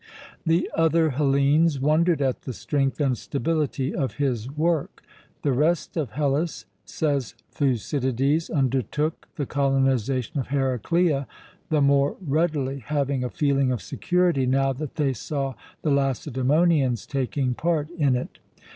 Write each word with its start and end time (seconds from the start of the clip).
The 0.47 0.67
other 0.75 1.11
Hellenes 1.11 1.79
wondered 1.79 2.23
at 2.23 2.41
the 2.41 2.53
strength 2.53 2.99
and 2.99 3.15
stability 3.15 3.93
of 3.93 4.13
his 4.15 4.49
work. 4.49 5.03
The 5.43 5.53
rest 5.53 5.95
of 5.95 6.13
Hellas, 6.13 6.65
says 6.85 7.35
Thucydides, 7.51 8.49
undertook 8.49 9.27
the 9.35 9.45
colonisation 9.45 10.39
of 10.39 10.47
Heraclea 10.47 11.27
the 11.69 11.81
more 11.81 12.17
readily, 12.19 12.79
having 12.79 13.23
a 13.23 13.29
feeling 13.29 13.71
of 13.71 13.79
security 13.83 14.47
now 14.47 14.73
that 14.73 14.95
they 14.95 15.13
saw 15.13 15.53
the 15.83 15.91
Lacedaemonians 15.91 17.05
taking 17.05 17.53
part 17.53 17.91
in 17.91 18.15
it. 18.15 18.39